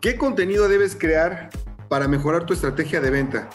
¿Qué 0.00 0.16
contenido 0.16 0.68
debes 0.68 0.94
crear 0.94 1.50
para 1.88 2.06
mejorar 2.06 2.46
tu 2.46 2.54
estrategia 2.54 3.00
de 3.00 3.10
venta? 3.10 3.50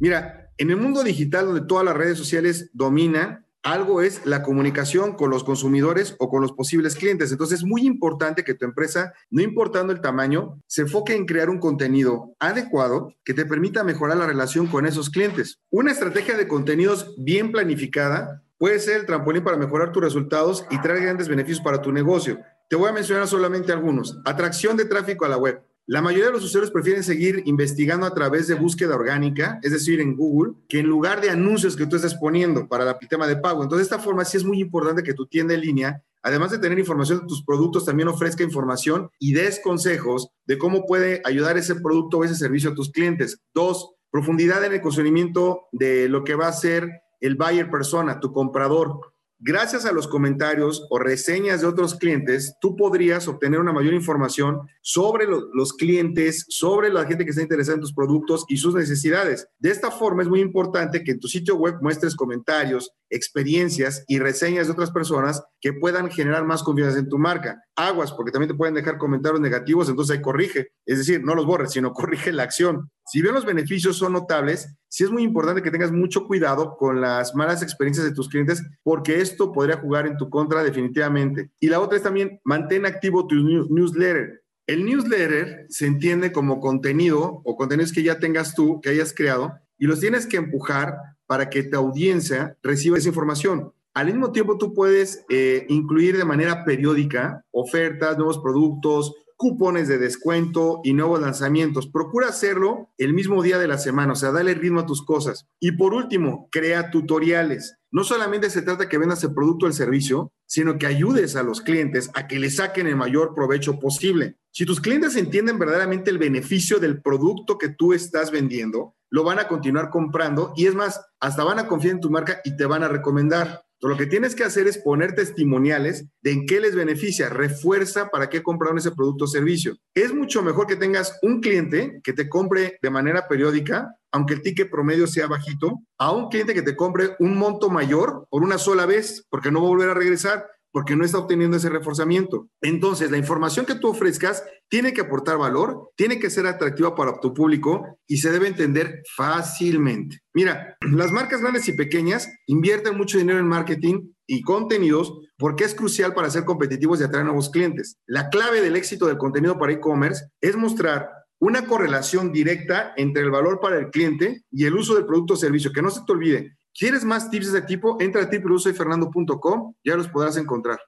Mira, 0.00 0.50
en 0.58 0.70
el 0.70 0.76
mundo 0.76 1.04
digital 1.04 1.46
donde 1.46 1.68
todas 1.68 1.84
las 1.84 1.96
redes 1.96 2.18
sociales 2.18 2.70
dominan, 2.72 3.46
algo 3.62 4.02
es 4.02 4.26
la 4.26 4.42
comunicación 4.42 5.12
con 5.14 5.30
los 5.30 5.44
consumidores 5.44 6.16
o 6.18 6.28
con 6.28 6.42
los 6.42 6.50
posibles 6.50 6.96
clientes. 6.96 7.30
Entonces 7.30 7.60
es 7.60 7.64
muy 7.64 7.86
importante 7.86 8.42
que 8.42 8.54
tu 8.54 8.64
empresa, 8.64 9.12
no 9.30 9.40
importando 9.40 9.92
el 9.92 10.00
tamaño, 10.00 10.60
se 10.66 10.82
enfoque 10.82 11.14
en 11.14 11.26
crear 11.26 11.48
un 11.48 11.60
contenido 11.60 12.34
adecuado 12.40 13.14
que 13.24 13.34
te 13.34 13.46
permita 13.46 13.84
mejorar 13.84 14.16
la 14.16 14.26
relación 14.26 14.66
con 14.66 14.84
esos 14.84 15.10
clientes. 15.10 15.60
Una 15.70 15.92
estrategia 15.92 16.36
de 16.36 16.48
contenidos 16.48 17.14
bien 17.18 17.52
planificada 17.52 18.42
puede 18.58 18.80
ser 18.80 18.98
el 18.98 19.06
trampolín 19.06 19.44
para 19.44 19.56
mejorar 19.56 19.92
tus 19.92 20.02
resultados 20.02 20.66
y 20.70 20.80
traer 20.80 21.02
grandes 21.02 21.28
beneficios 21.28 21.60
para 21.60 21.80
tu 21.80 21.92
negocio. 21.92 22.40
Te 22.68 22.76
voy 22.76 22.90
a 22.90 22.92
mencionar 22.92 23.26
solamente 23.26 23.72
algunos. 23.72 24.18
Atracción 24.26 24.76
de 24.76 24.84
tráfico 24.84 25.24
a 25.24 25.28
la 25.28 25.38
web. 25.38 25.62
La 25.86 26.02
mayoría 26.02 26.26
de 26.26 26.32
los 26.32 26.44
usuarios 26.44 26.70
prefieren 26.70 27.02
seguir 27.02 27.42
investigando 27.46 28.04
a 28.04 28.12
través 28.12 28.46
de 28.46 28.56
búsqueda 28.56 28.94
orgánica, 28.94 29.58
es 29.62 29.72
decir, 29.72 30.02
en 30.02 30.14
Google, 30.14 30.52
que 30.68 30.80
en 30.80 30.86
lugar 30.86 31.22
de 31.22 31.30
anuncios 31.30 31.76
que 31.76 31.86
tú 31.86 31.96
estés 31.96 32.14
poniendo 32.14 32.68
para 32.68 32.90
el 32.90 33.08
tema 33.08 33.26
de 33.26 33.36
pago. 33.36 33.62
Entonces, 33.62 33.88
de 33.88 33.94
esta 33.94 34.04
forma 34.04 34.26
sí 34.26 34.36
es 34.36 34.44
muy 34.44 34.60
importante 34.60 35.02
que 35.02 35.14
tu 35.14 35.24
tienda 35.24 35.54
en 35.54 35.62
línea, 35.62 36.04
además 36.22 36.50
de 36.50 36.58
tener 36.58 36.78
información 36.78 37.20
de 37.20 37.26
tus 37.26 37.42
productos, 37.42 37.86
también 37.86 38.08
ofrezca 38.08 38.44
información 38.44 39.10
y 39.18 39.32
des 39.32 39.60
consejos 39.60 40.28
de 40.44 40.58
cómo 40.58 40.84
puede 40.84 41.22
ayudar 41.24 41.56
ese 41.56 41.76
producto 41.76 42.18
o 42.18 42.24
ese 42.24 42.34
servicio 42.34 42.72
a 42.72 42.74
tus 42.74 42.92
clientes. 42.92 43.40
Dos, 43.54 43.94
profundidad 44.10 44.62
en 44.66 44.74
el 44.74 44.82
conocimiento 44.82 45.68
de 45.72 46.10
lo 46.10 46.22
que 46.22 46.34
va 46.34 46.48
a 46.48 46.52
ser 46.52 47.00
el 47.22 47.36
buyer 47.36 47.70
persona, 47.70 48.20
tu 48.20 48.34
comprador 48.34 49.00
gracias 49.40 49.84
a 49.84 49.92
los 49.92 50.08
comentarios 50.08 50.86
o 50.90 50.98
reseñas 50.98 51.60
de 51.60 51.66
otros 51.66 51.94
clientes, 51.94 52.54
tú 52.60 52.76
podrías 52.76 53.28
obtener 53.28 53.60
una 53.60 53.72
mayor 53.72 53.94
información 53.94 54.60
sobre 54.82 55.26
los 55.26 55.72
clientes, 55.72 56.44
sobre 56.48 56.90
la 56.90 57.04
gente 57.06 57.24
que 57.24 57.30
está 57.30 57.42
interesada 57.42 57.76
en 57.76 57.82
tus 57.82 57.92
productos 57.92 58.44
y 58.48 58.56
sus 58.56 58.74
necesidades. 58.74 59.48
De 59.58 59.70
esta 59.70 59.90
forma 59.90 60.22
es 60.22 60.28
muy 60.28 60.40
importante 60.40 61.04
que 61.04 61.12
en 61.12 61.20
tu 61.20 61.28
sitio 61.28 61.56
web 61.56 61.76
muestres 61.80 62.16
comentarios, 62.16 62.92
experiencias 63.10 64.04
y 64.06 64.18
reseñas 64.18 64.66
de 64.66 64.72
otras 64.72 64.90
personas 64.90 65.42
que 65.60 65.72
puedan 65.72 66.10
generar 66.10 66.44
más 66.44 66.62
confianza 66.62 66.98
en 66.98 67.08
tu 67.08 67.18
marca. 67.18 67.62
Aguas, 67.76 68.12
porque 68.12 68.32
también 68.32 68.50
te 68.50 68.56
pueden 68.56 68.74
dejar 68.74 68.98
comentarios 68.98 69.40
negativos, 69.40 69.88
entonces 69.88 70.16
ahí 70.16 70.22
corrige. 70.22 70.68
Es 70.86 70.98
decir, 70.98 71.22
no 71.22 71.34
los 71.34 71.46
borres, 71.46 71.72
sino 71.72 71.92
corrige 71.92 72.32
la 72.32 72.44
acción. 72.44 72.90
Si 73.06 73.22
bien 73.22 73.34
los 73.34 73.46
beneficios 73.46 73.96
son 73.96 74.12
notables, 74.12 74.74
sí 74.88 75.04
es 75.04 75.10
muy 75.10 75.22
importante 75.22 75.62
que 75.62 75.70
tengas 75.70 75.92
mucho 75.92 76.26
cuidado 76.26 76.76
con 76.76 77.00
las 77.00 77.34
malas 77.34 77.62
experiencias 77.62 78.04
de 78.04 78.12
tus 78.12 78.28
clientes, 78.28 78.62
porque 78.82 79.20
esto 79.20 79.52
podría 79.52 79.78
jugar 79.78 80.06
en 80.06 80.16
tu 80.16 80.28
contra 80.28 80.62
definitivamente. 80.62 81.50
Y 81.60 81.68
la 81.68 81.80
otra 81.80 81.96
es 81.96 82.02
también 82.02 82.40
mantén 82.44 82.84
activo 82.84 83.26
tu 83.26 83.34
newsletter. 83.34 84.42
El 84.66 84.84
newsletter 84.84 85.64
se 85.70 85.86
entiende 85.86 86.30
como 86.30 86.60
contenido 86.60 87.40
o 87.42 87.56
contenidos 87.56 87.92
que 87.92 88.02
ya 88.02 88.18
tengas 88.18 88.54
tú, 88.54 88.80
que 88.82 88.90
hayas 88.90 89.14
creado, 89.14 89.54
y 89.78 89.86
los 89.86 90.00
tienes 90.00 90.26
que 90.26 90.36
empujar 90.36 90.94
para 91.28 91.50
que 91.50 91.62
tu 91.62 91.76
audiencia 91.76 92.56
reciba 92.62 92.98
esa 92.98 93.08
información. 93.08 93.72
Al 93.94 94.06
mismo 94.06 94.32
tiempo, 94.32 94.58
tú 94.58 94.74
puedes 94.74 95.24
eh, 95.28 95.66
incluir 95.68 96.16
de 96.16 96.24
manera 96.24 96.64
periódica 96.64 97.44
ofertas, 97.52 98.16
nuevos 98.16 98.38
productos, 98.38 99.12
cupones 99.36 99.86
de 99.86 99.98
descuento 99.98 100.80
y 100.82 100.94
nuevos 100.94 101.20
lanzamientos. 101.20 101.86
Procura 101.86 102.28
hacerlo 102.28 102.90
el 102.98 103.14
mismo 103.14 103.40
día 103.42 103.58
de 103.58 103.68
la 103.68 103.78
semana, 103.78 104.14
o 104.14 104.16
sea, 104.16 104.32
dale 104.32 104.54
ritmo 104.54 104.80
a 104.80 104.86
tus 104.86 105.04
cosas. 105.04 105.46
Y 105.60 105.72
por 105.72 105.94
último, 105.94 106.48
crea 106.50 106.90
tutoriales. 106.90 107.76
No 107.90 108.04
solamente 108.04 108.50
se 108.50 108.62
trata 108.62 108.88
que 108.88 108.98
vendas 108.98 109.22
el 109.22 109.34
producto 109.34 109.66
o 109.66 109.68
el 109.68 109.74
servicio, 109.74 110.32
sino 110.46 110.76
que 110.78 110.86
ayudes 110.86 111.36
a 111.36 111.44
los 111.44 111.60
clientes 111.60 112.10
a 112.14 112.26
que 112.26 112.38
le 112.38 112.50
saquen 112.50 112.86
el 112.88 112.96
mayor 112.96 113.34
provecho 113.34 113.78
posible. 113.78 114.36
Si 114.50 114.66
tus 114.66 114.80
clientes 114.80 115.14
entienden 115.14 115.58
verdaderamente 115.58 116.10
el 116.10 116.18
beneficio 116.18 116.78
del 116.80 117.00
producto 117.00 117.58
que 117.58 117.68
tú 117.68 117.92
estás 117.92 118.32
vendiendo, 118.32 118.96
lo 119.10 119.24
van 119.24 119.38
a 119.38 119.48
continuar 119.48 119.90
comprando 119.90 120.52
y 120.56 120.66
es 120.66 120.74
más, 120.74 121.00
hasta 121.20 121.44
van 121.44 121.58
a 121.58 121.66
confiar 121.66 121.94
en 121.94 122.00
tu 122.00 122.10
marca 122.10 122.40
y 122.44 122.56
te 122.56 122.66
van 122.66 122.82
a 122.82 122.88
recomendar. 122.88 123.62
lo 123.80 123.96
que 123.96 124.06
tienes 124.06 124.34
que 124.34 124.42
hacer 124.42 124.66
es 124.66 124.78
poner 124.78 125.14
testimoniales 125.14 126.04
de 126.20 126.32
en 126.32 126.46
qué 126.46 126.60
les 126.60 126.74
beneficia, 126.74 127.28
refuerza 127.28 128.08
para 128.08 128.28
qué 128.28 128.42
compraron 128.42 128.78
ese 128.78 128.90
producto 128.90 129.24
o 129.24 129.28
servicio. 129.28 129.76
Es 129.94 130.12
mucho 130.12 130.42
mejor 130.42 130.66
que 130.66 130.74
tengas 130.74 131.16
un 131.22 131.40
cliente 131.40 132.00
que 132.02 132.12
te 132.12 132.28
compre 132.28 132.78
de 132.82 132.90
manera 132.90 133.28
periódica, 133.28 133.94
aunque 134.10 134.34
el 134.34 134.42
ticket 134.42 134.68
promedio 134.68 135.06
sea 135.06 135.28
bajito, 135.28 135.78
a 135.96 136.10
un 136.10 136.28
cliente 136.28 136.54
que 136.54 136.62
te 136.62 136.74
compre 136.74 137.14
un 137.20 137.36
monto 137.36 137.70
mayor 137.70 138.26
por 138.30 138.42
una 138.42 138.58
sola 138.58 138.84
vez, 138.84 139.24
porque 139.30 139.52
no 139.52 139.60
va 139.60 139.66
a 139.66 139.70
volver 139.70 139.90
a 139.90 139.94
regresar 139.94 140.48
porque 140.78 140.94
no 140.94 141.04
está 141.04 141.18
obteniendo 141.18 141.56
ese 141.56 141.70
reforzamiento. 141.70 142.50
Entonces, 142.62 143.10
la 143.10 143.18
información 143.18 143.66
que 143.66 143.74
tú 143.74 143.88
ofrezcas 143.88 144.44
tiene 144.68 144.92
que 144.92 145.00
aportar 145.00 145.36
valor, 145.36 145.90
tiene 145.96 146.20
que 146.20 146.30
ser 146.30 146.46
atractiva 146.46 146.94
para 146.94 147.18
tu 147.18 147.34
público 147.34 147.98
y 148.06 148.18
se 148.18 148.30
debe 148.30 148.46
entender 148.46 149.02
fácilmente. 149.16 150.20
Mira, 150.32 150.76
las 150.92 151.10
marcas 151.10 151.40
grandes 151.40 151.66
y 151.68 151.72
pequeñas 151.72 152.32
invierten 152.46 152.96
mucho 152.96 153.18
dinero 153.18 153.40
en 153.40 153.48
marketing 153.48 154.12
y 154.24 154.42
contenidos 154.42 155.18
porque 155.36 155.64
es 155.64 155.74
crucial 155.74 156.14
para 156.14 156.30
ser 156.30 156.44
competitivos 156.44 157.00
y 157.00 157.02
atraer 157.02 157.24
nuevos 157.24 157.50
clientes. 157.50 157.96
La 158.06 158.28
clave 158.28 158.60
del 158.60 158.76
éxito 158.76 159.08
del 159.08 159.18
contenido 159.18 159.58
para 159.58 159.72
e-commerce 159.72 160.26
es 160.40 160.54
mostrar 160.56 161.08
una 161.40 161.66
correlación 161.66 162.30
directa 162.30 162.92
entre 162.96 163.24
el 163.24 163.32
valor 163.32 163.58
para 163.58 163.80
el 163.80 163.90
cliente 163.90 164.42
y 164.52 164.64
el 164.64 164.76
uso 164.76 164.94
del 164.94 165.06
producto 165.06 165.34
o 165.34 165.36
servicio. 165.36 165.72
Que 165.72 165.82
no 165.82 165.90
se 165.90 166.02
te 166.06 166.12
olvide, 166.12 166.56
¿Quieres 166.78 167.04
más 167.04 167.28
tips 167.28 167.50
de 167.50 167.58
este 167.58 167.68
tipo? 167.68 167.96
Entra 168.00 168.22
a 168.22 168.30
tipluzofernando.com, 168.30 169.74
ya 169.84 169.96
los 169.96 170.06
podrás 170.08 170.36
encontrar. 170.36 170.78